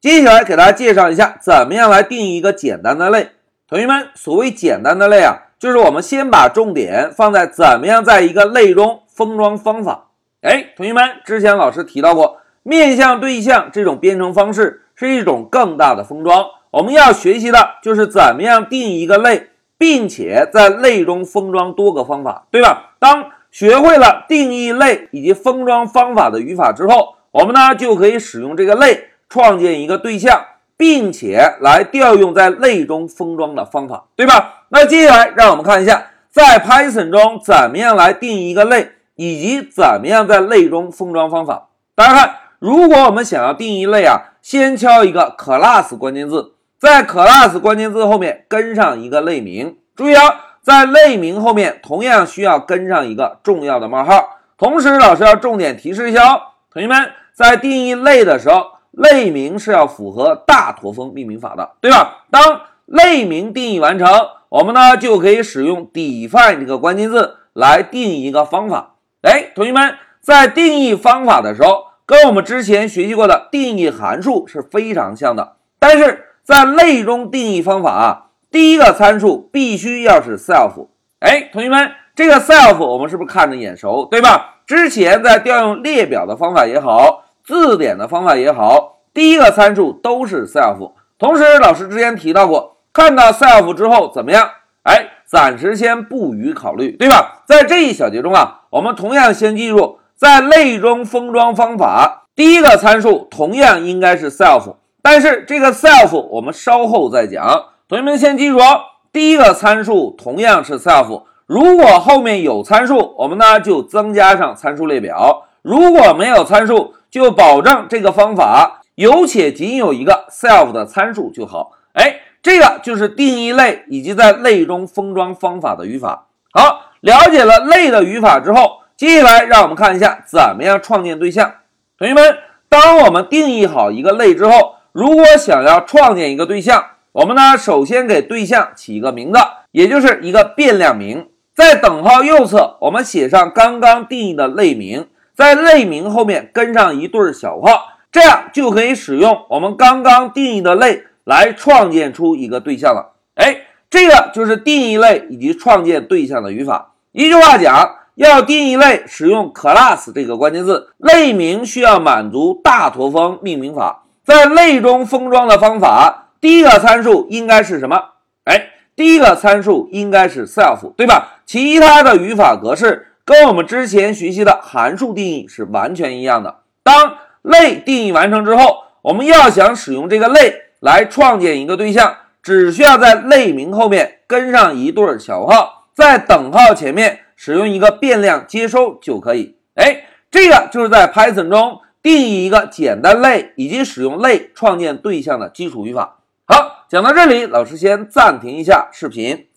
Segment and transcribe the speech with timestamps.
[0.00, 3.30] 接下来给大家介绍一下，怎么样来定义一个简单的类。
[3.68, 10.10] 同学们，所谓简单的类啊，就是我们先把重点放在怎么样在一个类中封装方法。
[10.42, 16.44] 哎，同学们，之前老师提到过，面向对象这种编程方式是一种更大的封装。
[16.70, 22.94] 我们要学习的就是怎么样定义一个类，并且在类中封装多个方法，对吧？
[23.00, 30.44] 当学会了定义类以及封装方法的语法之后，我们呢就可以使用这个类创建一个对象。
[30.78, 34.62] 并且来调用在类中封装的方法，对吧？
[34.68, 41.70] 那接下来让我们看一下，在 Python 中怎么样来定义一个类，以及怎么样在类中封装方法。
[41.96, 49.78] 大家看，如果我们想要定义类啊，先敲一个 class 关键字，在 class 关键字后面跟上一个类名。
[49.96, 50.22] 注意啊，
[50.62, 54.38] 在类名后面同样需要跟上一个重要的冒号。
[54.56, 56.42] 同时，老师要重点提示一下哦，
[56.72, 58.77] 同学们在定义类的时候。
[58.92, 62.24] 类名是要符合大驼峰命名法的，对吧？
[62.30, 64.08] 当类名定义完成，
[64.48, 68.94] 我们呢就可以使用 define 这个关键字来定义一个方法。
[69.22, 75.56] 哎，同学们在定义方法的时候，跟我们之前学习过的定义函数是非常像的。
[75.78, 80.88] 但是在类中定义方法啊，第一个参数必须要是 self。
[81.20, 84.56] 哎，同学们，这个 self 我们是不是看着眼熟，对吧？
[84.66, 87.24] 之前在调用列表的方法也好。
[87.48, 90.92] 字典的方法也好，第一个参数都是 self。
[91.18, 94.46] 同时，老师之前提到过，看到 self 之后怎么样？
[94.82, 97.40] 哎，暂时先不予考虑，对吧？
[97.46, 104.74] 在这一小节中啊，我们同样先记住，在类中封装方法，第一个参数同样应该是 self。
[105.00, 107.64] 但是这个 self 我们稍后再讲。
[107.88, 111.22] 同学们先记住哦，第一个参数同样是 self。
[111.46, 121.72] 如果后面有参数，我们呢就增加上参数列表；如果没有参数，就保证这个方法有且仅有一个 self 的参数就好。
[121.92, 126.26] 哎，这个就是定义类以及在类中封装方法的语法。
[126.52, 131.54] 好，了解了类的语法之后，接下来让我们看一下怎么样创建对象。
[131.98, 132.38] 同学们，
[132.68, 139.38] 当我们定义好一个类之后，如果想要创建一个对象，我们呢首先给对象起一个名字，
[139.72, 145.08] 也就是一个变量名，在等号右侧我们写上刚刚定义的类名。
[145.38, 153.12] 在类名后面跟上一对小号，这样就可以使用我们刚刚定义的类来创建出一个对象了。
[153.36, 156.94] 哎，这个就是定义类以及创建对象的语法。
[157.12, 164.06] 一句话讲，要定义类，使用 class 这个关键字，类名需要满足大驼峰命名法。
[164.24, 167.96] 在类中封装的方法，第一个参数应该是什么？
[168.42, 171.38] 哎，第一个参数应该是 self，对吧？
[171.46, 173.04] 其他的语法格式。
[173.28, 176.60] 跟我们之前学习的函数定义是完全一样的。
[176.82, 189.56] 当类定义完成之后，我们要想使用这个类来创建一个对象，只需要在类名后面跟上一对小号，在等号前面使用一个变量接收就可以。
[189.74, 196.20] 哎，这个就是在 Python 中定义一个简单类以及使用类创建对象的基础语法。
[196.46, 199.48] 好，讲到这里，老师先暂停一下视频。